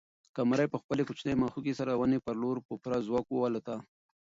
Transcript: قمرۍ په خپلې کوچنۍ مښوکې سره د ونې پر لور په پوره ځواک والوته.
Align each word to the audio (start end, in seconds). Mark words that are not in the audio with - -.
قمرۍ 0.35 0.67
په 0.73 0.77
خپلې 0.81 1.03
کوچنۍ 1.07 1.35
مښوکې 1.37 1.73
سره 1.79 1.91
د 1.93 1.97
ونې 1.99 2.19
پر 2.25 2.35
لور 2.41 2.57
په 2.67 2.73
پوره 2.81 2.99
ځواک 3.07 3.25
والوته. 3.29 3.75